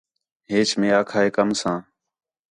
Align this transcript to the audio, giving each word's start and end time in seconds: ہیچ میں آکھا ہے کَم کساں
ہیچ 0.51 0.69
میں 0.79 0.91
آکھا 0.99 1.17
ہے 1.23 1.29
کَم 1.35 1.49
کساں 1.53 1.79